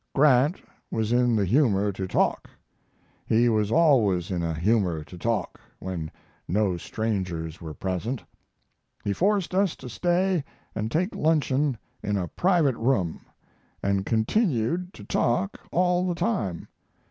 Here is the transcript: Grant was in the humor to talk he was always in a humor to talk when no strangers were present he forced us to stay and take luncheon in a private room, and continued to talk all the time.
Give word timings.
Grant 0.15 0.59
was 0.89 1.11
in 1.11 1.35
the 1.35 1.45
humor 1.45 1.91
to 1.91 2.07
talk 2.07 2.49
he 3.27 3.47
was 3.49 3.71
always 3.71 4.31
in 4.31 4.41
a 4.41 4.55
humor 4.55 5.03
to 5.03 5.15
talk 5.15 5.61
when 5.77 6.09
no 6.47 6.75
strangers 6.75 7.61
were 7.61 7.75
present 7.75 8.23
he 9.03 9.13
forced 9.13 9.53
us 9.53 9.75
to 9.75 9.87
stay 9.87 10.43
and 10.73 10.89
take 10.91 11.13
luncheon 11.13 11.77
in 12.01 12.17
a 12.17 12.27
private 12.29 12.77
room, 12.77 13.21
and 13.83 14.03
continued 14.03 14.91
to 14.95 15.03
talk 15.03 15.59
all 15.71 16.07
the 16.07 16.15
time. 16.15 16.67